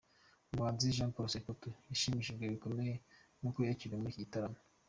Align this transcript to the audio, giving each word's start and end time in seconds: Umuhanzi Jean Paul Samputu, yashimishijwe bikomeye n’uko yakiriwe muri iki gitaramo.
Umuhanzi 0.51 0.95
Jean 0.95 1.11
Paul 1.15 1.29
Samputu, 1.31 1.69
yashimishijwe 1.89 2.43
bikomeye 2.53 2.93
n’uko 3.41 3.59
yakiriwe 3.69 3.97
muri 3.99 4.11
iki 4.13 4.23
gitaramo. 4.25 4.59